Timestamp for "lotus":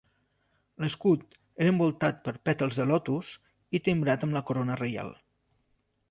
2.91-3.29